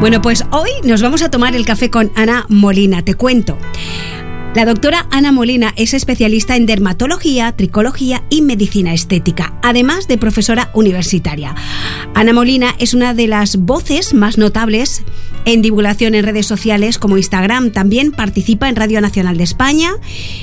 Bueno, 0.00 0.22
pues 0.22 0.44
hoy 0.52 0.70
nos 0.84 1.02
vamos 1.02 1.22
a 1.22 1.30
tomar 1.30 1.56
el 1.56 1.66
café 1.66 1.90
con 1.90 2.12
Ana 2.14 2.46
Molina, 2.48 3.04
te 3.04 3.14
cuento. 3.14 3.58
La 4.54 4.64
doctora 4.64 5.06
Ana 5.10 5.30
Molina 5.30 5.72
es 5.76 5.94
especialista 5.94 6.56
en 6.56 6.66
dermatología, 6.66 7.52
tricología 7.52 8.24
y 8.30 8.42
medicina 8.42 8.92
estética, 8.92 9.54
además 9.62 10.08
de 10.08 10.18
profesora 10.18 10.70
universitaria. 10.74 11.54
Ana 12.14 12.32
Molina 12.32 12.74
es 12.78 12.94
una 12.94 13.14
de 13.14 13.28
las 13.28 13.56
voces 13.58 14.14
más 14.14 14.38
notables 14.38 15.04
en 15.44 15.62
divulgación 15.62 16.14
en 16.14 16.24
redes 16.24 16.46
sociales 16.46 16.98
como 16.98 17.18
Instagram. 17.18 17.70
También 17.70 18.10
participa 18.10 18.68
en 18.68 18.76
Radio 18.76 19.00
Nacional 19.00 19.36
de 19.36 19.44
España, 19.44 19.92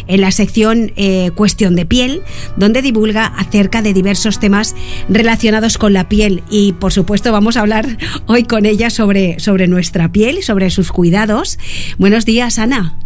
en 0.07 0.21
la 0.21 0.31
sección 0.31 0.93
eh, 0.95 1.31
Cuestión 1.35 1.75
de 1.75 1.85
piel, 1.85 2.21
donde 2.57 2.81
divulga 2.81 3.25
acerca 3.25 3.81
de 3.81 3.93
diversos 3.93 4.39
temas 4.39 4.75
relacionados 5.09 5.77
con 5.77 5.93
la 5.93 6.07
piel. 6.07 6.43
Y 6.49 6.73
por 6.73 6.93
supuesto 6.93 7.31
vamos 7.31 7.57
a 7.57 7.61
hablar 7.61 7.97
hoy 8.27 8.43
con 8.43 8.65
ella 8.65 8.89
sobre, 8.91 9.39
sobre 9.39 9.67
nuestra 9.67 10.11
piel 10.11 10.37
y 10.37 10.41
sobre 10.41 10.69
sus 10.69 10.91
cuidados. 10.91 11.59
Buenos 11.97 12.25
días, 12.25 12.59
Ana. 12.59 12.97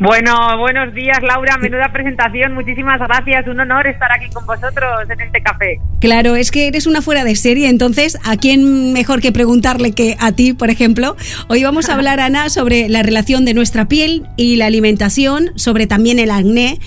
Bueno, 0.00 0.36
buenos 0.58 0.94
días 0.94 1.18
Laura, 1.22 1.58
menuda 1.58 1.90
presentación, 1.92 2.54
muchísimas 2.54 3.00
gracias, 3.00 3.46
un 3.48 3.58
honor 3.58 3.86
estar 3.86 4.10
aquí 4.12 4.28
con 4.30 4.46
vosotros 4.46 5.10
en 5.10 5.20
este 5.20 5.40
café. 5.42 5.80
Claro, 6.00 6.36
es 6.36 6.52
que 6.52 6.68
eres 6.68 6.86
una 6.86 7.02
fuera 7.02 7.24
de 7.24 7.34
serie, 7.34 7.68
entonces, 7.68 8.16
¿a 8.24 8.36
quién 8.36 8.92
mejor 8.92 9.20
que 9.20 9.32
preguntarle 9.32 9.92
que 9.92 10.16
a 10.20 10.30
ti, 10.30 10.52
por 10.52 10.70
ejemplo? 10.70 11.16
Hoy 11.48 11.64
vamos 11.64 11.88
a 11.88 11.94
hablar, 11.96 12.20
Ana, 12.20 12.48
sobre 12.48 12.88
la 12.88 13.02
relación 13.02 13.44
de 13.44 13.54
nuestra 13.54 13.88
piel 13.88 14.26
y 14.36 14.56
la 14.56 14.66
alimentación, 14.66 15.50
sobre 15.56 15.88
también 15.88 16.20
el 16.20 16.30
acné 16.30 16.78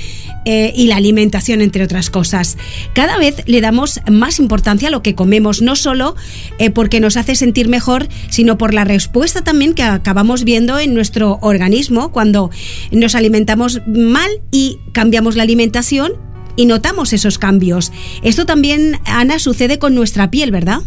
eh, 0.46 0.72
y 0.76 0.88
la 0.88 0.96
alimentación, 0.96 1.62
entre 1.62 1.84
otras 1.84 2.10
cosas. 2.10 2.58
Cada 2.94 3.18
vez 3.18 3.44
le 3.46 3.60
damos 3.60 4.00
más 4.10 4.40
importancia 4.40 4.88
a 4.88 4.92
lo 4.92 5.04
que 5.04 5.14
comemos, 5.14 5.62
no 5.62 5.76
solo 5.76 6.16
eh, 6.58 6.70
porque 6.70 7.00
nos 7.00 7.18
hace 7.18 7.36
sentir 7.36 7.68
mejor, 7.68 8.08
sino 8.30 8.58
por 8.58 8.74
la 8.74 8.86
respuesta 8.86 9.44
también 9.44 9.74
que 9.74 9.84
acabamos 9.84 10.46
viendo 10.46 10.80
en 10.80 10.94
nuestro 10.94 11.38
organismo 11.42 12.12
cuando 12.12 12.50
nos 12.92 13.16
alimentamos 13.16 13.82
mal 13.88 14.30
y 14.52 14.78
cambiamos 14.94 15.36
la 15.36 15.44
alimentación 15.44 16.12
y 16.56 16.66
notamos 16.66 17.14
esos 17.14 17.40
cambios. 17.40 17.92
Esto 18.24 18.46
también, 18.46 18.96
Ana, 19.06 19.40
sucede 19.40 19.80
con 19.80 19.96
nuestra 19.96 20.30
piel, 20.30 20.52
¿verdad? 20.52 20.80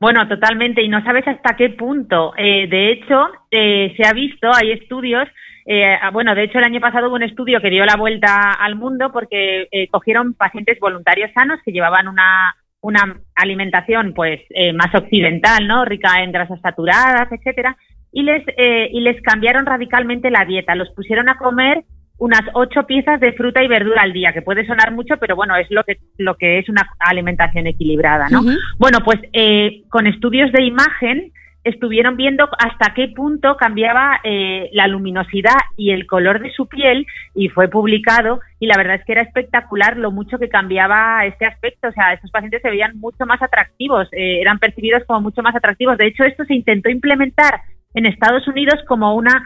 Bueno, 0.00 0.28
totalmente, 0.28 0.82
y 0.82 0.88
no 0.88 1.02
sabes 1.02 1.26
hasta 1.26 1.56
qué 1.56 1.70
punto. 1.70 2.34
Eh, 2.36 2.66
de 2.68 2.92
hecho, 2.92 3.26
eh, 3.50 3.94
se 3.96 4.06
ha 4.06 4.12
visto, 4.12 4.50
hay 4.52 4.72
estudios, 4.72 5.26
eh, 5.66 5.94
ah, 5.94 6.10
bueno, 6.10 6.34
de 6.34 6.44
hecho 6.44 6.58
el 6.58 6.64
año 6.64 6.80
pasado 6.80 7.08
hubo 7.08 7.14
un 7.14 7.22
estudio 7.22 7.60
que 7.60 7.70
dio 7.70 7.86
la 7.86 7.96
vuelta 7.96 8.52
al 8.52 8.76
mundo 8.76 9.10
porque 9.12 9.66
cogieron 9.90 10.34
pacientes 10.34 10.78
voluntarios 10.78 11.30
sanos 11.32 11.58
que 11.64 11.72
llevaban 11.72 12.06
una, 12.06 12.54
una 12.82 13.16
alimentación 13.34 14.12
pues 14.12 14.40
más 14.74 14.94
occidental, 14.94 15.66
¿no? 15.66 15.86
Rica 15.86 16.22
en 16.22 16.32
grasas 16.32 16.60
saturadas, 16.60 17.32
etcétera, 17.32 17.74
y 18.14 18.22
les, 18.22 18.44
eh, 18.56 18.88
y 18.92 19.00
les 19.00 19.20
cambiaron 19.22 19.66
radicalmente 19.66 20.30
la 20.30 20.44
dieta. 20.44 20.76
Los 20.76 20.88
pusieron 20.90 21.28
a 21.28 21.36
comer 21.36 21.84
unas 22.16 22.42
ocho 22.54 22.84
piezas 22.86 23.20
de 23.20 23.32
fruta 23.32 23.62
y 23.62 23.68
verdura 23.68 24.02
al 24.02 24.12
día, 24.12 24.32
que 24.32 24.40
puede 24.40 24.64
sonar 24.66 24.92
mucho, 24.92 25.16
pero 25.18 25.34
bueno, 25.34 25.56
es 25.56 25.66
lo 25.70 25.82
que, 25.82 25.98
lo 26.16 26.36
que 26.36 26.60
es 26.60 26.68
una 26.68 26.88
alimentación 27.00 27.66
equilibrada, 27.66 28.28
¿no? 28.30 28.42
Bueno, 28.78 29.00
pues 29.04 29.18
eh, 29.32 29.82
con 29.90 30.06
estudios 30.06 30.52
de 30.52 30.62
imagen 30.62 31.32
estuvieron 31.64 32.16
viendo 32.16 32.48
hasta 32.58 32.94
qué 32.94 33.08
punto 33.08 33.56
cambiaba 33.56 34.20
eh, 34.22 34.68
la 34.72 34.86
luminosidad 34.86 35.56
y 35.76 35.90
el 35.90 36.06
color 36.06 36.40
de 36.40 36.52
su 36.52 36.68
piel 36.68 37.06
y 37.34 37.48
fue 37.48 37.68
publicado 37.68 38.40
y 38.60 38.66
la 38.66 38.76
verdad 38.76 38.96
es 38.96 39.04
que 39.04 39.12
era 39.12 39.22
espectacular 39.22 39.96
lo 39.96 40.12
mucho 40.12 40.38
que 40.38 40.50
cambiaba 40.50 41.24
este 41.24 41.46
aspecto, 41.46 41.88
o 41.88 41.92
sea, 41.92 42.12
estos 42.12 42.30
pacientes 42.30 42.62
se 42.62 42.70
veían 42.70 42.96
mucho 43.00 43.26
más 43.26 43.42
atractivos, 43.42 44.06
eran 44.12 44.60
percibidos 44.60 45.02
como 45.06 45.22
mucho 45.22 45.42
más 45.42 45.56
atractivos. 45.56 45.98
De 45.98 46.06
hecho, 46.06 46.22
esto 46.22 46.44
se 46.44 46.54
intentó 46.54 46.90
implementar 46.90 47.54
en 47.94 48.06
Estados 48.06 48.46
Unidos 48.48 48.80
como 48.86 49.14
una 49.14 49.42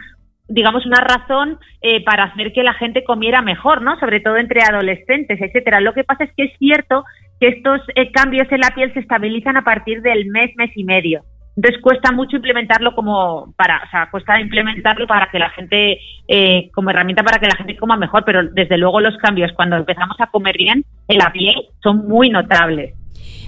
digamos 0.49 0.85
una 0.85 0.99
razón 1.01 1.59
eh, 1.81 2.03
para 2.03 2.25
hacer 2.25 2.51
que 2.51 2.63
la 2.63 2.73
gente 2.73 3.03
comiera 3.03 3.41
mejor, 3.41 3.81
¿no? 3.81 3.97
Sobre 3.99 4.19
todo 4.19 4.37
entre 4.37 4.61
adolescentes, 4.63 5.39
etcétera. 5.39 5.79
Lo 5.79 5.93
que 5.93 6.03
pasa 6.03 6.23
es 6.23 6.31
que 6.35 6.45
es 6.45 6.57
cierto 6.57 7.05
que 7.39 7.49
estos 7.49 7.81
eh, 7.95 8.11
cambios 8.11 8.51
en 8.51 8.61
la 8.61 8.71
piel 8.71 8.91
se 8.93 8.99
estabilizan 8.99 9.57
a 9.57 9.63
partir 9.63 10.01
del 10.01 10.25
mes, 10.25 10.51
mes 10.57 10.71
y 10.75 10.83
medio. 10.83 11.21
Entonces 11.55 11.81
cuesta 11.81 12.11
mucho 12.11 12.37
implementarlo 12.37 12.95
como 12.95 13.53
para, 13.57 13.83
o 13.85 13.89
sea, 13.89 14.09
cuesta 14.09 14.39
implementarlo 14.39 15.05
para 15.07 15.29
que 15.29 15.39
la 15.39 15.49
gente, 15.49 15.99
eh, 16.27 16.69
como 16.73 16.89
herramienta 16.89 17.23
para 17.23 17.39
que 17.39 17.47
la 17.47 17.55
gente 17.55 17.75
coma 17.75 17.97
mejor, 17.97 18.23
pero 18.25 18.43
desde 18.43 18.77
luego 18.77 19.01
los 19.01 19.17
cambios 19.17 19.51
cuando 19.53 19.75
empezamos 19.75 20.15
a 20.19 20.27
comer 20.27 20.57
bien 20.57 20.83
en 21.07 21.17
la 21.17 21.31
piel 21.31 21.55
son 21.83 22.07
muy 22.07 22.29
notables. 22.29 22.93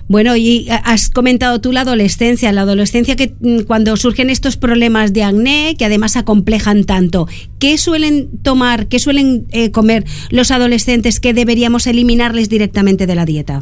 Bueno, 0.08 0.36
y 0.36 0.68
has 0.70 1.10
comentado 1.10 1.62
tú 1.62 1.72
la 1.72 1.82
adolescencia, 1.82 2.52
la 2.52 2.62
adolescencia 2.62 3.16
que 3.16 3.34
mm, 3.40 3.64
cuando 3.68 3.96
surgen 3.98 4.30
estos 4.30 4.58
problemas 4.58 5.14
de 5.14 5.24
acné, 5.24 5.76
que 5.78 5.86
además 5.86 6.18
acomplejan 6.18 6.84
tanto, 6.84 7.28
¿qué 7.60 7.78
suelen 7.78 8.42
tomar, 8.44 8.88
qué 8.88 9.00
suelen 9.00 9.46
eh, 9.52 9.72
comer 9.72 10.04
los 10.32 10.52
adolescentes 10.52 11.20
que 11.20 11.34
deberíamos 11.34 11.88
eliminarles 11.88 12.50
directamente 12.50 13.08
de 13.08 13.16
la 13.16 13.26
dieta? 13.26 13.62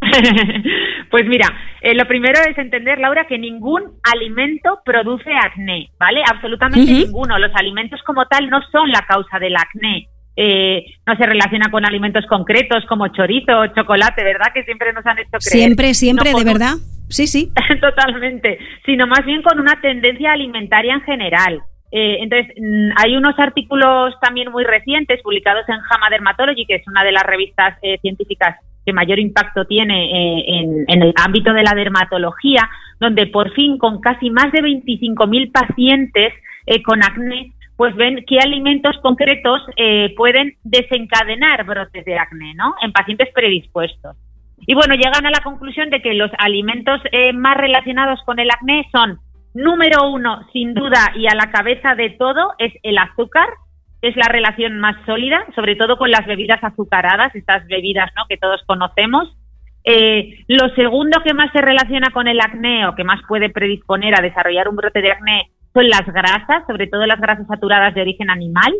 Pues 1.10 1.24
mira, 1.26 1.46
eh, 1.80 1.94
lo 1.94 2.06
primero 2.06 2.38
es 2.48 2.58
entender, 2.58 2.98
Laura, 2.98 3.26
que 3.26 3.38
ningún 3.38 3.82
alimento 4.02 4.80
produce 4.84 5.30
acné, 5.32 5.88
¿vale? 5.98 6.20
Absolutamente 6.30 6.92
ninguno. 6.92 7.38
Los 7.38 7.54
alimentos 7.54 8.02
como 8.02 8.26
tal 8.26 8.50
no 8.50 8.60
son 8.72 8.90
la 8.90 9.02
causa 9.02 9.38
del 9.38 9.56
acné. 9.56 10.08
Eh, 10.38 10.84
no 11.06 11.16
se 11.16 11.24
relaciona 11.24 11.70
con 11.70 11.86
alimentos 11.86 12.26
concretos 12.26 12.84
como 12.86 13.08
chorizo 13.08 13.58
o 13.58 13.66
chocolate, 13.68 14.22
¿verdad? 14.22 14.52
Que 14.52 14.64
siempre 14.64 14.92
nos 14.92 15.06
han 15.06 15.18
hecho 15.18 15.30
creer. 15.30 15.40
Siempre, 15.40 15.94
siempre, 15.94 16.34
de 16.34 16.44
verdad. 16.44 16.74
Sí, 17.08 17.26
sí. 17.26 17.50
Totalmente. 17.80 18.58
Sino 18.84 19.06
más 19.06 19.24
bien 19.24 19.40
con 19.42 19.58
una 19.58 19.80
tendencia 19.80 20.32
alimentaria 20.32 20.94
en 20.94 21.00
general. 21.02 21.62
Eh, 21.90 22.18
entonces, 22.20 22.52
mm, 22.60 22.90
hay 22.96 23.16
unos 23.16 23.38
artículos 23.38 24.14
también 24.20 24.52
muy 24.52 24.64
recientes 24.64 25.22
publicados 25.22 25.66
en 25.68 25.80
JAMA 25.80 26.10
Dermatology, 26.10 26.66
que 26.66 26.74
es 26.76 26.86
una 26.86 27.02
de 27.02 27.12
las 27.12 27.22
revistas 27.22 27.78
eh, 27.80 27.96
científicas 28.02 28.56
que 28.84 28.92
mayor 28.92 29.18
impacto 29.18 29.64
tiene 29.64 30.60
en, 30.60 30.84
en, 30.86 31.02
el 31.02 31.12
ámbito 31.16 31.52
de 31.52 31.64
la 31.64 31.72
dermatología, 31.74 32.68
donde 33.00 33.26
por 33.26 33.52
fin 33.52 33.78
con 33.78 34.00
casi 34.00 34.30
más 34.30 34.52
de 34.52 34.60
25.000 34.60 35.50
pacientes 35.50 36.32
con 36.84 37.02
acné 37.02 37.52
pues 37.76 37.94
ven 37.94 38.24
qué 38.26 38.38
alimentos 38.38 38.96
concretos 39.02 39.60
eh, 39.76 40.14
pueden 40.16 40.54
desencadenar 40.64 41.64
brotes 41.64 42.04
de 42.04 42.18
acné, 42.18 42.54
¿no? 42.54 42.74
En 42.80 42.92
pacientes 42.92 43.28
predispuestos. 43.34 44.16
Y 44.66 44.74
bueno, 44.74 44.94
llegan 44.94 45.26
a 45.26 45.30
la 45.30 45.40
conclusión 45.44 45.90
de 45.90 46.00
que 46.00 46.14
los 46.14 46.30
alimentos 46.38 47.00
eh, 47.12 47.32
más 47.34 47.56
relacionados 47.56 48.20
con 48.24 48.38
el 48.38 48.50
acné 48.50 48.88
son, 48.90 49.18
número 49.52 50.10
uno, 50.10 50.46
sin 50.52 50.72
duda, 50.72 51.12
y 51.14 51.26
a 51.26 51.34
la 51.34 51.50
cabeza 51.50 51.94
de 51.94 52.10
todo, 52.10 52.54
es 52.58 52.72
el 52.82 52.96
azúcar, 52.96 53.48
es 54.00 54.16
la 54.16 54.28
relación 54.28 54.78
más 54.78 54.96
sólida, 55.04 55.44
sobre 55.54 55.76
todo 55.76 55.98
con 55.98 56.10
las 56.10 56.26
bebidas 56.26 56.62
azucaradas, 56.64 57.34
estas 57.34 57.66
bebidas 57.66 58.10
¿no? 58.16 58.24
que 58.28 58.38
todos 58.38 58.62
conocemos. 58.66 59.36
Eh, 59.84 60.44
lo 60.48 60.68
segundo 60.74 61.20
que 61.22 61.34
más 61.34 61.52
se 61.52 61.60
relaciona 61.60 62.10
con 62.10 62.26
el 62.26 62.40
acné 62.40 62.86
o 62.88 62.94
que 62.94 63.04
más 63.04 63.20
puede 63.28 63.50
predisponer 63.50 64.18
a 64.18 64.22
desarrollar 64.22 64.68
un 64.68 64.76
brote 64.76 65.00
de 65.00 65.12
acné 65.12 65.50
son 65.76 65.88
las 65.88 66.06
grasas, 66.06 66.64
sobre 66.66 66.86
todo 66.86 67.04
las 67.04 67.20
grasas 67.20 67.46
saturadas 67.46 67.94
de 67.94 68.00
origen 68.00 68.30
animal. 68.30 68.72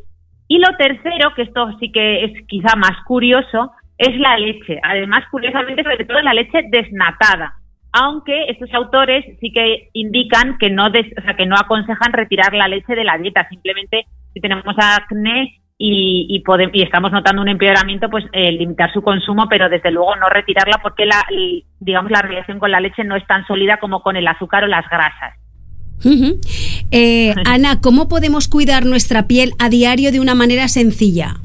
Y 0.49 0.59
lo 0.59 0.69
tercero, 0.79 1.35
que 1.35 1.43
esto 1.43 1.69
sí 1.79 1.93
que 1.93 2.25
es 2.25 2.47
quizá 2.47 2.75
más 2.77 2.97
curioso, 3.05 3.73
es 3.99 4.19
la 4.19 4.39
leche. 4.39 4.81
Además, 4.83 5.25
curiosamente, 5.31 5.83
sobre 5.83 6.05
todo 6.05 6.21
la 6.23 6.33
leche 6.33 6.63
desnatada. 6.71 7.55
Aunque 7.93 8.47
estos 8.49 8.73
autores 8.73 9.25
sí 9.41 9.53
que 9.53 9.91
indican 9.93 10.57
que 10.59 10.71
no, 10.71 10.87
o 10.87 11.23
sea, 11.23 11.37
que 11.37 11.47
no 11.47 11.57
aconsejan 11.57 12.13
retirar 12.13 12.55
la 12.55 12.69
leche 12.69 12.95
de 12.95 13.05
la 13.05 13.19
dieta. 13.19 13.47
Simplemente, 13.49 14.07
si 14.33 14.41
tenemos 14.41 14.65
acné 14.79 15.61
y, 15.77 16.27
y, 16.31 16.45
y 16.73 16.83
estamos 16.83 17.13
notando 17.13 17.43
un 17.43 17.49
empeoramiento, 17.49 18.09
pues 18.09 18.25
eh, 18.33 18.53
limitar 18.53 18.91
su 18.93 19.03
consumo, 19.03 19.49
pero 19.49 19.69
desde 19.69 19.91
luego 19.91 20.17
no 20.17 20.29
retirarla 20.31 20.79
porque 20.83 21.05
la, 21.05 21.23
digamos, 21.81 22.11
la 22.11 22.23
relación 22.23 22.59
con 22.59 22.71
la 22.71 22.81
leche 22.81 23.05
no 23.05 23.17
es 23.17 23.27
tan 23.27 23.47
sólida 23.47 23.79
como 23.79 24.01
con 24.01 24.17
el 24.17 24.27
azúcar 24.27 24.65
o 24.65 24.69
las 24.69 24.89
grasas. 24.89 25.35
Eh, 26.91 27.35
Ana, 27.47 27.81
¿cómo 27.81 28.09
podemos 28.09 28.49
cuidar 28.49 28.85
nuestra 28.85 29.27
piel 29.27 29.53
a 29.59 29.69
diario 29.69 30.13
de 30.13 30.21
una 30.21 30.35
manera 30.35 30.69
sencilla? 30.69 31.37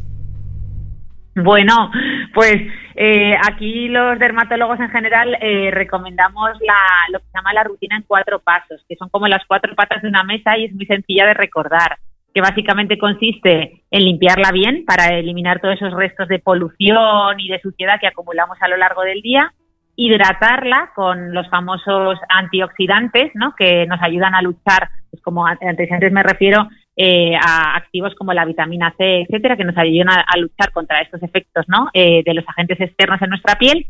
Bueno, 1.35 1.89
pues 2.33 2.61
eh, 2.95 3.35
aquí 3.49 3.87
los 3.87 4.19
dermatólogos 4.19 4.79
en 4.79 4.89
general 4.89 5.37
eh, 5.41 5.71
recomendamos 5.71 6.51
la, 6.59 6.77
lo 7.11 7.19
que 7.19 7.25
se 7.25 7.37
llama 7.37 7.53
la 7.53 7.63
rutina 7.63 7.95
en 7.95 8.03
cuatro 8.03 8.39
pasos, 8.39 8.83
que 8.87 8.95
son 8.95 9.09
como 9.09 9.27
las 9.27 9.45
cuatro 9.47 9.73
patas 9.75 10.01
de 10.01 10.09
una 10.09 10.23
mesa 10.23 10.57
y 10.57 10.65
es 10.65 10.73
muy 10.73 10.85
sencilla 10.85 11.25
de 11.25 11.33
recordar, 11.33 11.97
que 12.33 12.41
básicamente 12.41 12.97
consiste 12.97 13.81
en 13.91 14.03
limpiarla 14.03 14.51
bien 14.51 14.83
para 14.85 15.17
eliminar 15.17 15.61
todos 15.61 15.75
esos 15.75 15.93
restos 15.93 16.27
de 16.27 16.39
polución 16.39 17.39
y 17.39 17.47
de 17.47 17.61
suciedad 17.61 17.99
que 17.99 18.07
acumulamos 18.07 18.57
a 18.61 18.67
lo 18.67 18.77
largo 18.77 19.03
del 19.03 19.21
día, 19.21 19.53
hidratarla 19.95 20.91
con 20.95 21.33
los 21.33 21.49
famosos 21.49 22.19
antioxidantes, 22.29 23.31
¿no? 23.35 23.53
que 23.55 23.85
nos 23.85 24.01
ayudan 24.01 24.35
a 24.35 24.41
luchar, 24.41 24.89
pues 25.09 25.21
como 25.21 25.45
antioxidantes 25.45 26.11
me 26.11 26.23
refiero 26.23 26.67
eh, 26.97 27.35
a 27.35 27.77
activos 27.77 28.13
como 28.15 28.33
la 28.33 28.45
vitamina 28.45 28.93
C, 28.97 29.21
etcétera, 29.21 29.55
que 29.55 29.63
nos 29.63 29.77
ayudan 29.77 30.09
a, 30.09 30.37
luchar 30.37 30.71
contra 30.73 30.99
estos 30.99 31.23
efectos 31.23 31.65
¿no? 31.69 31.89
Eh, 31.93 32.21
de 32.25 32.33
los 32.33 32.43
agentes 32.47 32.79
externos 32.81 33.21
en 33.21 33.29
nuestra 33.29 33.55
piel. 33.55 33.87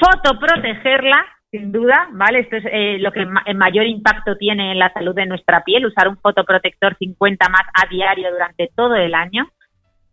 Fotoprotegerla, 0.00 1.24
sin 1.50 1.70
duda, 1.70 2.08
¿vale? 2.12 2.40
Esto 2.40 2.56
es 2.56 2.64
eh, 2.66 2.98
lo 2.98 3.12
que 3.12 3.20
el 3.20 3.56
mayor 3.56 3.86
impacto 3.86 4.36
tiene 4.36 4.72
en 4.72 4.78
la 4.80 4.92
salud 4.92 5.14
de 5.14 5.26
nuestra 5.26 5.62
piel, 5.62 5.86
usar 5.86 6.08
un 6.08 6.16
fotoprotector 6.16 6.96
50 6.98 7.48
más 7.48 7.62
a 7.74 7.88
diario 7.88 8.30
durante 8.32 8.70
todo 8.74 8.96
el 8.96 9.14
año. 9.14 9.46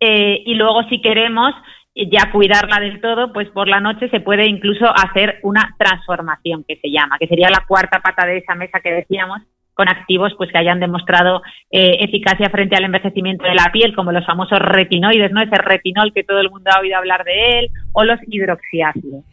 y 0.00 0.54
luego, 0.54 0.84
si 0.84 1.02
queremos 1.02 1.52
ya 1.94 2.30
cuidarla 2.30 2.80
del 2.80 3.00
todo, 3.00 3.32
pues 3.32 3.48
por 3.50 3.68
la 3.68 3.80
noche 3.80 4.08
se 4.10 4.20
puede 4.20 4.46
incluso 4.46 4.86
hacer 4.86 5.40
una 5.42 5.74
transformación, 5.78 6.64
que 6.66 6.76
se 6.76 6.90
llama, 6.90 7.18
que 7.18 7.26
sería 7.26 7.50
la 7.50 7.64
cuarta 7.66 8.00
pata 8.00 8.26
de 8.26 8.38
esa 8.38 8.54
mesa 8.54 8.80
que 8.80 8.92
decíamos, 8.92 9.42
con 9.74 9.88
activos 9.88 10.32
pues 10.36 10.50
que 10.52 10.58
hayan 10.58 10.78
demostrado 10.78 11.42
eh, 11.70 11.96
eficacia 12.00 12.50
frente 12.50 12.76
al 12.76 12.84
envejecimiento 12.84 13.44
de 13.44 13.54
la 13.54 13.70
piel, 13.72 13.94
como 13.94 14.12
los 14.12 14.26
famosos 14.26 14.58
retinoides, 14.58 15.32
¿no? 15.32 15.42
Ese 15.42 15.56
retinol 15.56 16.12
que 16.12 16.22
todo 16.22 16.38
el 16.40 16.50
mundo 16.50 16.70
ha 16.74 16.80
oído 16.80 16.96
hablar 16.96 17.24
de 17.24 17.58
él, 17.58 17.70
o 17.92 18.04
los 18.04 18.18
hidroxiácidos. 18.26 19.24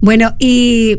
Bueno, 0.00 0.32
y 0.38 0.98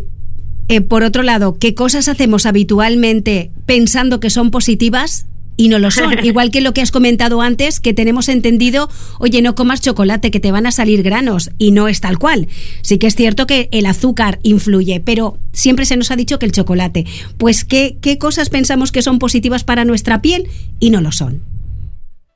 eh, 0.68 0.81
por 0.81 1.04
otro 1.04 1.24
lado, 1.24 1.57
¿qué 1.59 1.75
cosas 1.75 2.07
hacemos 2.09 2.45
habitualmente 2.45 3.51
pensando 3.65 4.19
que 4.19 4.30
son 4.30 4.51
positivas 4.51 5.30
y 5.57 5.69
no 5.69 5.80
lo 5.80 5.92
son. 5.92 6.13
Igual 6.24 6.51
que 6.51 6.62
lo 6.62 6.74
que 6.74 6.81
has 6.81 6.92
comentado 6.92 7.42
antes, 7.42 7.80
que 7.80 7.94
tenemos 7.94 8.30
entendido, 8.30 8.88
oye, 9.19 9.42
no 9.42 9.56
comas 9.56 9.81
chocolate, 9.81 10.31
que 10.31 10.39
te 10.39 10.51
van 10.51 10.68
a 10.68 10.71
salir 10.71 11.04
granos, 11.04 11.50
y 11.57 11.71
no 11.71 11.88
es 11.88 12.00
tal 12.00 12.18
cual. 12.18 12.48
Sí 12.81 13.00
que 13.00 13.07
es 13.07 13.15
cierto 13.15 13.48
que 13.48 13.68
el 13.71 13.86
azúcar 13.86 14.39
influye, 14.44 15.01
pero 15.04 15.38
siempre 15.51 15.86
se 15.86 15.98
nos 15.98 16.12
ha 16.12 16.15
dicho 16.15 16.39
que 16.39 16.45
el 16.45 16.51
chocolate. 16.51 17.06
Pues, 17.38 17.65
¿qué, 17.65 17.98
qué 18.01 18.18
cosas 18.18 18.50
pensamos 18.50 18.92
que 18.92 19.01
son 19.01 19.19
positivas 19.19 19.63
para 19.63 19.83
nuestra 19.83 20.21
piel 20.21 20.48
y 20.80 20.92
no 20.92 21.01
lo 21.01 21.12
son? 21.12 21.42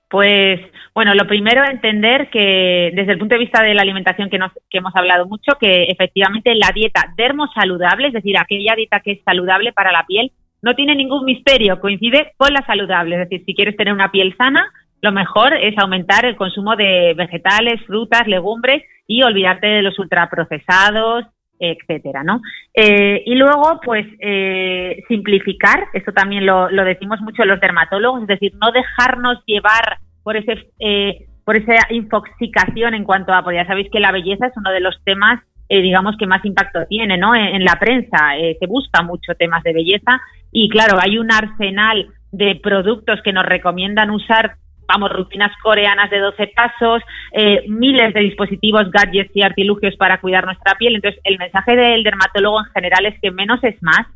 Pues, 0.09 0.59
bueno, 0.94 1.13
lo 1.15 1.25
primero, 1.25 1.63
entender 1.63 2.29
que 2.29 2.91
desde 2.94 3.13
el 3.13 3.18
punto 3.18 3.35
de 3.35 3.39
vista 3.39 3.63
de 3.63 3.73
la 3.73 3.81
alimentación 3.81 4.29
que, 4.29 4.38
nos, 4.38 4.51
que 4.69 4.79
hemos 4.79 4.94
hablado 4.94 5.25
mucho, 5.25 5.53
que 5.57 5.85
efectivamente 5.85 6.53
la 6.56 6.71
dieta 6.73 7.13
dermosaludable, 7.15 8.07
es 8.07 8.13
decir, 8.13 8.38
aquella 8.38 8.75
dieta 8.75 9.00
que 9.00 9.13
es 9.13 9.19
saludable 9.23 9.71
para 9.71 9.94
la 9.94 10.06
piel, 10.06 10.33
no 10.61 10.75
tiene 10.75 10.95
ningún 10.95 11.25
misterio, 11.25 11.79
coincide 11.79 12.33
con 12.37 12.53
la 12.53 12.65
saludable. 12.65 13.15
Es 13.15 13.29
decir, 13.29 13.43
si 13.45 13.55
quieres 13.55 13.75
tener 13.75 13.93
una 13.93 14.11
piel 14.11 14.35
sana, 14.37 14.71
lo 15.01 15.11
mejor 15.11 15.53
es 15.53 15.77
aumentar 15.77 16.25
el 16.25 16.35
consumo 16.35 16.75
de 16.75 17.13
vegetales, 17.15 17.81
frutas, 17.85 18.27
legumbres 18.27 18.83
y 19.07 19.23
olvidarte 19.23 19.67
de 19.67 19.81
los 19.81 19.97
ultraprocesados, 19.97 21.25
etcétera, 21.59 22.23
¿no? 22.23 22.41
Eh, 22.73 23.21
y 23.25 23.35
luego, 23.35 23.79
pues, 23.83 24.05
eh, 24.19 25.03
simplificar, 25.07 25.85
esto 25.93 26.11
también 26.11 26.45
lo, 26.45 26.69
lo, 26.69 26.83
decimos 26.83 27.21
mucho 27.21 27.45
los 27.45 27.59
dermatólogos, 27.59 28.21
es 28.23 28.27
decir, 28.27 28.53
no 28.59 28.71
dejarnos 28.71 29.43
llevar 29.45 29.99
por 30.23 30.37
ese 30.37 30.71
eh, 30.79 31.27
por 31.45 31.55
esa 31.55 31.73
infoxicación 31.89 32.93
en 32.93 33.03
cuanto 33.03 33.33
a, 33.33 33.43
pues 33.43 33.55
ya 33.55 33.65
sabéis 33.65 33.89
que 33.91 33.99
la 33.99 34.11
belleza 34.11 34.47
es 34.47 34.53
uno 34.55 34.71
de 34.71 34.79
los 34.79 35.03
temas 35.03 35.41
eh, 35.73 35.81
digamos, 35.81 36.18
que 36.18 36.27
más 36.27 36.44
impacto 36.44 36.85
tiene, 36.89 37.18
¿no? 37.18 37.33
En, 37.33 37.63
la 37.63 37.77
prensa 37.79 38.35
eh, 38.38 38.57
se 38.59 38.68
busca 38.68 39.03
mucho 39.03 39.35
temas 39.35 39.63
de 39.63 39.71
belleza 39.71 40.19
y, 40.51 40.68
claro, 40.68 40.97
hay 41.00 41.18
un 41.18 41.31
arsenal 41.31 42.09
de 42.29 42.59
productos 42.62 43.21
que 43.23 43.31
nos 43.31 43.45
recomiendan 43.45 44.09
usar 44.09 44.56
vamos, 44.85 45.13
rutinas 45.13 45.53
coreanas 45.63 46.09
de 46.09 46.19
12 46.19 46.47
pasos, 46.53 47.01
eh, 47.31 47.63
miles 47.69 48.13
de 48.13 48.19
dispositivos, 48.19 48.91
gadgets 48.91 49.31
y 49.33 49.44
artilugios 49.44 49.95
para 49.95 50.19
cuidar 50.19 50.44
nuestra 50.44 50.75
piel. 50.75 50.95
Entonces, 50.95 51.21
el 51.23 51.38
mensaje 51.38 51.77
del 51.77 52.03
dermatólogo 52.03 52.59
en 52.59 52.73
general 52.73 53.06
es 53.06 53.18
que 53.21 53.31
menos 53.31 53.63
es 53.63 53.81
más. 53.81 54.07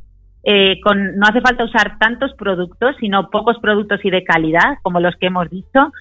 con, 0.84 1.16
no 1.16 1.26
hace 1.26 1.40
falta 1.40 1.64
usar 1.64 1.98
tantos 2.00 2.34
productos, 2.34 2.98
sino 3.00 3.30
pocos 3.30 3.58
productos 3.60 4.04
y 4.04 4.10
de 4.10 4.26
calidad, 4.26 4.78
como 4.84 5.00
los 5.00 5.16
que 5.16 5.28
hemos 5.28 5.50
visto, 5.50 5.94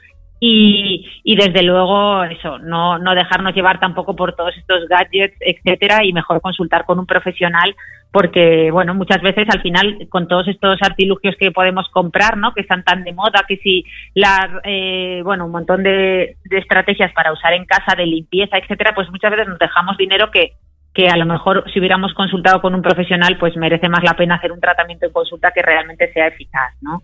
y, 0.47 1.37
desde 1.37 1.63
luego 1.63 2.23
eso, 2.25 2.59
no, 2.59 2.99
no 2.99 3.15
dejarnos 3.15 3.55
llevar 3.55 3.81
tampoco 3.81 4.15
por 4.15 4.35
todos 4.35 4.55
estos 4.57 4.87
gadgets, 4.89 5.37
etcétera, 5.41 6.05
y 6.05 6.13
mejor 6.13 6.43
consultar 6.43 6.85
con 6.85 6.99
un 6.99 7.07
profesional 7.07 7.75
porque, 8.13 8.71
bueno, 8.71 8.95
muchas 8.95 9.23
veces 9.23 9.49
al 9.51 9.63
final 9.63 10.07
con 10.09 10.29
todos 10.29 10.47
estos 10.47 10.79
artilugios 10.83 11.35
que 11.37 11.51
podemos 11.51 11.89
comprar, 11.89 12.37
¿no? 12.37 12.53
Que 12.53 12.61
están 12.61 12.85
tan 12.85 13.03
de 13.05 13.13
moda, 13.13 13.45
que 13.49 13.57
si 13.57 13.85
la, 14.15 14.61
eh, 14.65 15.23
bueno, 15.25 15.47
un 15.47 15.53
montón 15.53 15.83
de, 15.83 16.37
de 16.45 16.59
estrategias 16.59 17.13
para 17.13 17.33
usar 17.33 17.55
en 17.55 17.65
casa, 17.65 17.97
de 17.97 18.07
limpieza, 18.07 18.59
etcétera, 18.59 18.95
pues 18.95 19.11
muchas 19.11 19.31
veces 19.31 19.49
nos 19.49 19.59
dejamos 19.59 19.97
dinero 19.97 20.31
que, 20.31 20.53
que 20.93 21.09
a 21.09 21.17
lo 21.17 21.27
mejor 21.27 21.65
si 21.73 21.81
hubiéramos 21.81 22.15
consultado 22.15 22.61
con 22.61 22.75
un 22.75 22.83
profesional, 22.83 23.37
pues 23.39 23.57
merece 23.57 23.89
más 23.89 24.05
la 24.05 24.15
pena 24.15 24.37
hacer 24.37 24.53
un 24.53 24.61
tratamiento 24.61 25.07
en 25.07 25.13
consulta 25.13 25.51
que 25.53 25.63
realmente 25.63 26.13
sea 26.13 26.29
eficaz, 26.29 26.75
¿no? 26.83 27.03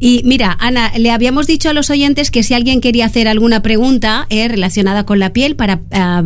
Y 0.00 0.22
mira, 0.24 0.56
Ana, 0.60 0.92
le 0.96 1.10
habíamos 1.10 1.46
dicho 1.46 1.68
a 1.70 1.72
los 1.72 1.90
oyentes 1.90 2.30
que 2.30 2.42
si 2.42 2.54
alguien 2.54 2.80
quería 2.80 3.06
hacer 3.06 3.26
alguna 3.26 3.62
pregunta 3.62 4.26
eh, 4.30 4.46
relacionada 4.46 5.04
con 5.04 5.18
la 5.18 5.32
piel 5.32 5.56
para, 5.56 5.80
ah, 5.90 6.24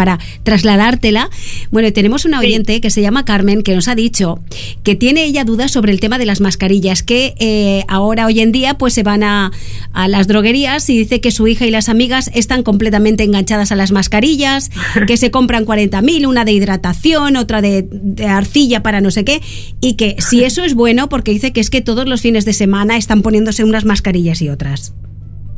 para 0.00 0.18
trasladártela, 0.44 1.28
bueno, 1.70 1.92
tenemos 1.92 2.24
una 2.24 2.38
oyente 2.38 2.80
que 2.80 2.88
se 2.88 3.02
llama 3.02 3.26
Carmen 3.26 3.62
que 3.62 3.74
nos 3.74 3.86
ha 3.86 3.94
dicho 3.94 4.40
que 4.82 4.94
tiene 4.94 5.24
ella 5.24 5.44
dudas 5.44 5.72
sobre 5.72 5.92
el 5.92 6.00
tema 6.00 6.16
de 6.16 6.24
las 6.24 6.40
mascarillas, 6.40 7.02
que 7.02 7.34
eh, 7.38 7.84
ahora, 7.86 8.24
hoy 8.24 8.40
en 8.40 8.50
día, 8.50 8.78
pues 8.78 8.94
se 8.94 9.02
van 9.02 9.22
a, 9.22 9.52
a, 9.92 10.08
las 10.08 10.26
droguerías 10.26 10.88
y 10.88 10.96
dice 10.96 11.20
que 11.20 11.30
su 11.30 11.46
hija 11.48 11.66
y 11.66 11.70
las 11.70 11.90
amigas 11.90 12.30
están 12.32 12.62
completamente 12.62 13.24
enganchadas 13.24 13.72
a 13.72 13.76
las 13.76 13.92
mascarillas, 13.92 14.70
que 15.06 15.18
se 15.18 15.30
compran 15.30 15.66
40.000, 15.66 16.26
una 16.26 16.46
de 16.46 16.52
hidratación, 16.52 17.36
otra 17.36 17.60
de, 17.60 17.86
de 17.90 18.24
arcilla 18.24 18.82
para 18.82 19.02
no 19.02 19.10
sé 19.10 19.26
qué, 19.26 19.42
y 19.82 19.96
que 19.96 20.16
si 20.18 20.44
eso 20.44 20.64
es 20.64 20.72
bueno, 20.72 21.10
porque 21.10 21.30
dice 21.32 21.52
que 21.52 21.60
es 21.60 21.68
que 21.68 21.82
todos 21.82 22.08
los 22.08 22.22
fines 22.22 22.46
de 22.46 22.54
semana 22.54 22.96
están 22.96 23.20
poniéndose 23.20 23.64
unas 23.64 23.84
mascarillas 23.84 24.40
y 24.40 24.48
otras. 24.48 24.94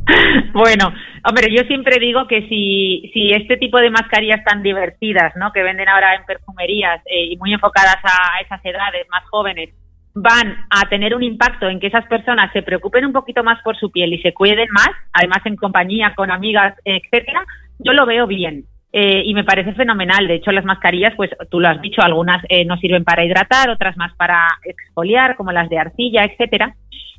Bueno, 0.53 0.93
hombre, 1.23 1.47
yo 1.51 1.63
siempre 1.63 1.97
digo 1.99 2.27
que 2.27 2.47
si, 2.47 3.09
si 3.13 3.31
este 3.31 3.57
tipo 3.57 3.79
de 3.79 3.89
mascarillas 3.89 4.43
tan 4.43 4.61
divertidas, 4.61 5.33
¿no? 5.35 5.51
Que 5.51 5.63
venden 5.63 5.89
ahora 5.89 6.15
en 6.15 6.25
perfumerías 6.25 7.01
eh, 7.05 7.25
y 7.31 7.37
muy 7.37 7.53
enfocadas 7.53 7.97
a, 8.03 8.41
esas 8.41 8.63
edades 8.63 9.07
más 9.09 9.23
jóvenes, 9.29 9.69
van 10.15 10.65
a 10.69 10.87
tener 10.89 11.15
un 11.15 11.23
impacto 11.23 11.67
en 11.67 11.79
que 11.79 11.87
esas 11.87 12.05
personas 12.05 12.51
se 12.53 12.61
preocupen 12.61 13.05
un 13.05 13.13
poquito 13.13 13.43
más 13.43 13.61
por 13.63 13.77
su 13.77 13.91
piel 13.91 14.13
y 14.13 14.21
se 14.21 14.33
cuiden 14.33 14.67
más, 14.71 14.91
además 15.11 15.39
en 15.45 15.55
compañía, 15.55 16.13
con 16.15 16.29
amigas, 16.29 16.75
etcétera, 16.85 17.43
yo 17.79 17.93
lo 17.93 18.05
veo 18.05 18.27
bien. 18.27 18.65
Eh, 18.95 19.23
y 19.25 19.33
me 19.33 19.43
parece 19.43 19.73
fenomenal. 19.73 20.27
De 20.27 20.35
hecho, 20.35 20.51
las 20.51 20.65
mascarillas, 20.65 21.15
pues 21.15 21.31
tú 21.49 21.59
lo 21.59 21.67
has 21.67 21.81
dicho, 21.81 22.03
algunas 22.03 22.43
eh, 22.47 22.63
no 22.63 22.77
sirven 22.77 23.03
para 23.03 23.25
hidratar, 23.25 23.71
otras 23.71 23.97
más 23.97 24.13
para 24.15 24.47
exfoliar, 24.63 25.35
como 25.35 25.51
las 25.51 25.67
de 25.67 25.79
arcilla, 25.79 26.25
etcétera 26.25 26.75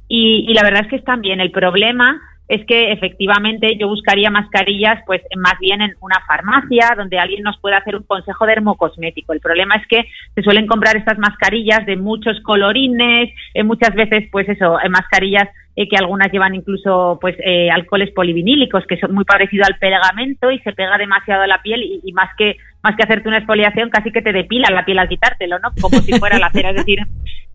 y, 0.08 0.52
la 0.52 0.62
verdad 0.62 0.82
es 0.82 0.88
que 0.88 0.96
están 0.96 1.20
bien. 1.20 1.40
El 1.40 1.50
problema 1.50 2.20
es 2.48 2.64
que 2.66 2.92
efectivamente 2.92 3.76
yo 3.78 3.88
buscaría 3.88 4.30
mascarillas 4.30 5.02
pues 5.06 5.22
más 5.36 5.58
bien 5.58 5.80
en 5.80 5.94
una 6.00 6.20
farmacia 6.26 6.94
donde 6.96 7.18
alguien 7.18 7.42
nos 7.42 7.58
pueda 7.58 7.78
hacer 7.78 7.96
un 7.96 8.02
consejo 8.02 8.46
dermocosmético. 8.46 9.32
El 9.32 9.40
problema 9.40 9.76
es 9.76 9.86
que 9.86 10.04
se 10.34 10.42
suelen 10.42 10.66
comprar 10.66 10.96
estas 10.96 11.18
mascarillas 11.18 11.86
de 11.86 11.96
muchos 11.96 12.40
colorines, 12.42 13.30
eh, 13.54 13.62
muchas 13.62 13.94
veces 13.94 14.28
pues 14.30 14.48
eso, 14.48 14.78
eh, 14.80 14.88
mascarillas 14.88 15.48
eh, 15.76 15.88
que 15.88 15.96
algunas 15.96 16.30
llevan 16.30 16.54
incluso 16.54 17.18
pues 17.20 17.34
eh, 17.44 17.68
alcoholes 17.68 18.12
polivinílicos 18.12 18.86
que 18.86 18.96
son 18.96 19.12
muy 19.12 19.24
parecidos 19.24 19.66
al 19.68 19.76
pegamento 19.78 20.52
y 20.52 20.60
se 20.60 20.72
pega 20.72 20.96
demasiado 20.98 21.42
a 21.42 21.48
la 21.48 21.62
piel 21.62 21.82
y, 21.82 22.12
más 22.12 22.30
que 22.38 22.58
más 22.84 22.94
que 22.96 23.02
hacerte 23.02 23.28
una 23.28 23.38
exfoliación 23.38 23.90
casi 23.90 24.12
que 24.12 24.22
te 24.22 24.32
depila 24.32 24.70
la 24.70 24.84
piel 24.84 24.98
al 24.98 25.08
quitártelo 25.08 25.58
no 25.58 25.70
como 25.80 25.98
si 25.98 26.12
fuera 26.18 26.38
la 26.38 26.50
cera 26.50 26.70
es 26.70 26.76
decir 26.76 27.00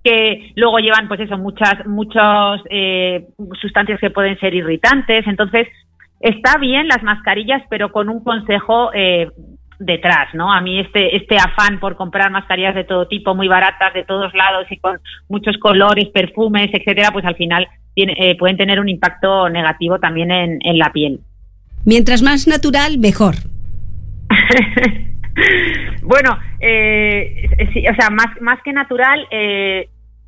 que 0.04 0.52
luego 0.56 0.80
llevan 0.80 1.08
pues 1.08 1.22
eso 1.22 1.38
muchas 1.38 1.86
muchas 1.86 2.62
eh, 2.70 3.28
sustancias 3.62 4.00
que 4.00 4.10
pueden 4.10 4.38
ser 4.40 4.54
irritantes 4.54 5.26
entonces 5.28 5.68
está 6.20 6.58
bien 6.58 6.88
las 6.88 7.04
mascarillas 7.04 7.62
pero 7.70 7.92
con 7.92 8.10
un 8.10 8.24
consejo 8.24 8.92
eh, 8.94 9.30
detrás, 9.80 10.28
¿no? 10.34 10.52
A 10.52 10.62
mí 10.62 10.80
este 10.80 11.16
este 11.16 11.38
afán 11.38 11.80
por 11.80 11.96
comprar 11.96 12.30
mascarillas 12.32 12.76
de 12.76 12.84
todo 12.84 13.08
tipo, 13.08 13.34
muy 13.34 13.48
baratas 13.48 13.94
de 13.94 14.04
todos 14.04 14.34
lados 14.34 14.68
y 14.70 14.78
con 14.78 15.00
muchos 15.30 15.58
colores, 15.58 16.10
perfumes, 16.10 16.70
etcétera, 16.74 17.12
pues 17.12 17.26
al 17.26 17.36
final 17.36 17.68
tiene, 17.96 18.14
eh, 18.18 18.36
pueden 18.38 18.58
tener 18.58 18.80
un 18.80 18.90
impacto 18.90 19.50
negativo 19.50 19.98
también 20.00 20.32
en, 20.32 20.60
en 20.62 20.78
la 20.78 20.92
piel. 20.92 21.22
Mientras 21.86 22.22
más 22.22 22.48
natural, 22.48 22.98
mejor. 23.00 23.36
bueno, 26.22 26.40
eh, 26.60 27.50
sí, 27.74 27.86
o 27.88 27.96
sea, 27.96 28.10
más 28.10 28.42
más 28.42 28.62
que 28.64 28.74
natural, 28.74 29.26
eh, 29.32 29.88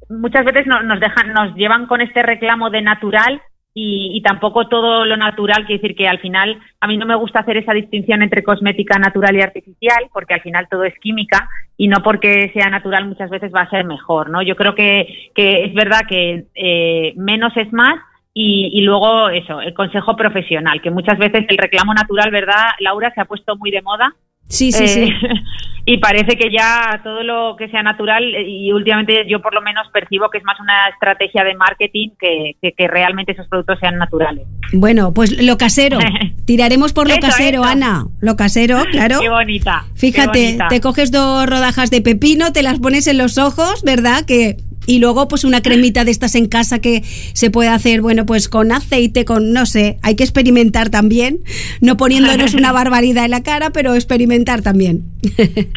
muchas 0.09 0.45
veces 0.45 0.65
no, 0.67 0.81
nos 0.83 0.99
dejan, 0.99 1.33
nos 1.33 1.55
llevan 1.55 1.85
con 1.87 2.01
este 2.01 2.23
reclamo 2.23 2.69
de 2.69 2.81
natural 2.81 3.41
y, 3.73 4.11
y, 4.13 4.21
tampoco 4.21 4.67
todo 4.67 5.05
lo 5.05 5.15
natural, 5.15 5.65
quiere 5.65 5.81
decir 5.81 5.95
que 5.95 6.07
al 6.07 6.19
final 6.19 6.59
a 6.81 6.87
mí 6.87 6.97
no 6.97 7.05
me 7.05 7.15
gusta 7.15 7.39
hacer 7.39 7.55
esa 7.55 7.71
distinción 7.73 8.21
entre 8.21 8.43
cosmética 8.43 8.99
natural 8.99 9.35
y 9.35 9.41
artificial, 9.41 10.09
porque 10.13 10.33
al 10.33 10.41
final 10.41 10.67
todo 10.69 10.83
es 10.83 10.97
química 10.99 11.49
y 11.77 11.87
no 11.87 12.03
porque 12.03 12.51
sea 12.53 12.69
natural 12.69 13.07
muchas 13.07 13.29
veces 13.29 13.51
va 13.55 13.61
a 13.61 13.69
ser 13.69 13.85
mejor, 13.85 14.29
¿no? 14.29 14.41
Yo 14.41 14.57
creo 14.57 14.75
que, 14.75 15.31
que 15.33 15.63
es 15.63 15.73
verdad 15.73 16.01
que 16.07 16.45
eh, 16.53 17.13
menos 17.15 17.55
es 17.55 17.71
más 17.71 17.95
y, 18.33 18.71
y, 18.73 18.81
luego 18.81 19.29
eso, 19.29 19.61
el 19.61 19.73
consejo 19.73 20.15
profesional, 20.15 20.81
que 20.81 20.91
muchas 20.91 21.17
veces 21.17 21.45
el 21.47 21.57
reclamo 21.57 21.93
natural, 21.93 22.29
¿verdad, 22.31 22.71
Laura? 22.79 23.11
Se 23.13 23.21
ha 23.21 23.25
puesto 23.25 23.55
muy 23.57 23.71
de 23.71 23.81
moda 23.81 24.13
Sí, 24.51 24.71
sí, 24.71 24.83
eh, 24.83 24.87
sí. 24.87 25.13
Y 25.83 25.97
parece 25.97 26.37
que 26.37 26.51
ya 26.51 27.01
todo 27.03 27.23
lo 27.23 27.55
que 27.57 27.67
sea 27.69 27.81
natural, 27.81 28.23
y 28.23 28.71
últimamente 28.71 29.25
yo 29.27 29.41
por 29.41 29.53
lo 29.55 29.61
menos 29.61 29.87
percibo 29.91 30.29
que 30.29 30.37
es 30.37 30.43
más 30.43 30.59
una 30.59 30.89
estrategia 30.89 31.43
de 31.43 31.55
marketing 31.55 32.09
que, 32.19 32.55
que, 32.61 32.73
que 32.73 32.87
realmente 32.87 33.31
esos 33.31 33.47
productos 33.47 33.79
sean 33.79 33.97
naturales. 33.97 34.45
Bueno, 34.73 35.11
pues 35.11 35.41
lo 35.43 35.57
casero. 35.57 35.97
Tiraremos 36.45 36.93
por 36.93 37.07
lo 37.07 37.13
Eso, 37.13 37.21
casero, 37.21 37.61
eso. 37.61 37.71
Ana. 37.71 38.05
Lo 38.19 38.35
casero, 38.35 38.83
claro. 38.91 39.19
Qué 39.21 39.29
bonita. 39.29 39.85
qué 39.93 39.99
Fíjate, 39.99 40.45
bonita. 40.45 40.67
te 40.67 40.81
coges 40.81 41.11
dos 41.11 41.47
rodajas 41.47 41.89
de 41.89 42.01
pepino, 42.01 42.53
te 42.53 42.61
las 42.61 42.79
pones 42.79 43.07
en 43.07 43.17
los 43.17 43.39
ojos, 43.39 43.81
¿verdad? 43.83 44.23
Que 44.27 44.57
y 44.91 44.99
luego 44.99 45.29
pues 45.29 45.45
una 45.45 45.61
cremita 45.61 46.03
de 46.03 46.11
estas 46.11 46.35
en 46.35 46.47
casa 46.47 46.79
que 46.79 47.01
se 47.31 47.49
puede 47.49 47.69
hacer, 47.69 48.01
bueno, 48.01 48.25
pues 48.25 48.49
con 48.49 48.73
aceite, 48.73 49.23
con 49.23 49.53
no 49.53 49.65
sé, 49.65 49.97
hay 50.01 50.15
que 50.17 50.23
experimentar 50.23 50.89
también, 50.89 51.39
no 51.79 51.95
poniéndonos 51.95 52.55
una 52.55 52.71
barbaridad 52.81 53.23
en 53.23 53.31
la 53.31 53.41
cara, 53.41 53.69
pero 53.69 53.95
experimentar 53.95 54.61
también. 54.61 55.05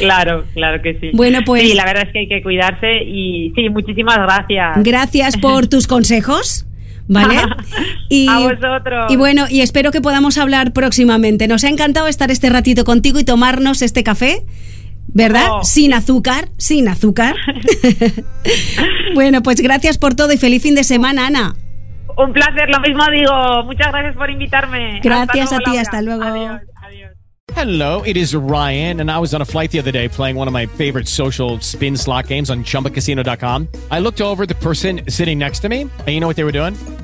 Claro, 0.00 0.44
claro 0.54 0.82
que 0.82 0.98
sí. 1.00 1.10
Bueno, 1.14 1.38
pues- 1.46 1.62
Sí, 1.62 1.74
la 1.74 1.84
verdad 1.84 2.02
es 2.08 2.12
que 2.12 2.18
hay 2.18 2.28
que 2.28 2.42
cuidarse 2.42 3.04
y 3.04 3.52
sí, 3.54 3.68
muchísimas 3.70 4.18
gracias. 4.18 4.82
Gracias 4.82 5.36
por 5.36 5.66
tus 5.68 5.86
consejos. 5.86 6.66
¿Vale? 7.06 7.36
A 8.28 8.38
vosotros. 8.40 9.06
Y 9.08 9.16
bueno, 9.16 9.46
y 9.48 9.60
espero 9.60 9.92
que 9.92 10.00
podamos 10.00 10.36
hablar 10.36 10.72
próximamente. 10.72 11.46
Nos 11.46 11.62
ha 11.62 11.68
encantado 11.68 12.08
estar 12.08 12.30
este 12.32 12.50
ratito 12.50 12.84
contigo 12.84 13.20
y 13.20 13.24
tomarnos 13.24 13.80
este 13.82 14.02
café. 14.02 14.42
¿Verdad? 15.08 15.48
Oh. 15.52 15.64
Sin 15.64 15.94
azúcar, 15.94 16.48
sin 16.58 16.88
azúcar. 16.88 17.34
bueno, 19.14 19.42
pues 19.42 19.60
gracias 19.60 19.98
por 19.98 20.14
todo 20.14 20.32
y 20.32 20.36
feliz 20.36 20.62
fin 20.62 20.74
de 20.74 20.84
semana, 20.84 21.26
Ana. 21.26 21.54
Un 22.16 22.32
placer, 22.32 22.68
lo 22.68 22.80
mismo 22.80 23.04
digo. 23.12 23.64
Muchas 23.64 23.88
gracias 23.92 24.16
por 24.16 24.30
invitarme. 24.30 25.00
Gracias 25.02 25.52
Hasta 25.52 25.56
a 25.56 25.58
ti, 25.58 25.66
Laura. 25.66 25.80
hasta 25.82 26.02
luego. 26.02 26.22
Adiós, 26.22 26.60
adiós. 26.82 27.12
Hello, 27.56 28.02
it 28.04 28.16
is 28.16 28.34
Ryan, 28.34 29.00
and 29.00 29.10
I 29.10 29.18
was 29.18 29.34
on 29.34 29.40
a 29.40 29.44
flight 29.44 29.70
the 29.70 29.78
other 29.78 29.90
day 29.90 30.06
playing 30.08 30.36
one 30.36 30.48
of 30.48 30.52
my 30.52 30.66
favorite 30.66 31.08
social 31.08 31.58
spin 31.60 31.96
slot 31.96 32.26
games 32.26 32.50
on 32.50 32.62
chumbacasino.com. 32.62 33.68
I 33.90 34.00
looked 34.00 34.20
over 34.20 34.42
at 34.42 34.48
the 34.48 34.54
person 34.56 35.00
sitting 35.08 35.38
next 35.38 35.60
to 35.60 35.68
me, 35.68 35.82
and 35.82 36.08
you 36.08 36.20
know 36.20 36.28
what 36.28 36.36
they 36.36 36.44
were 36.44 36.52
doing? 36.52 36.74